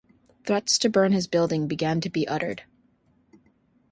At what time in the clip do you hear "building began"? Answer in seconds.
1.27-2.01